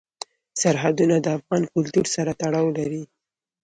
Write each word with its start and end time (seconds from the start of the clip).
سرحدونه 0.61 1.15
د 1.21 1.27
افغان 1.37 1.63
کلتور 1.73 2.05
سره 2.15 2.31
تړاو 2.41 2.67
لري. 2.77 3.03